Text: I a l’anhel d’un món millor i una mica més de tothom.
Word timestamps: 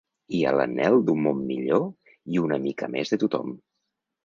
I 0.35 0.37
a 0.51 0.53
l’anhel 0.59 0.97
d’un 1.09 1.21
món 1.25 1.43
millor 1.51 1.85
i 2.37 2.43
una 2.47 2.61
mica 2.67 2.91
més 2.97 3.15
de 3.15 3.23
tothom. 3.27 3.57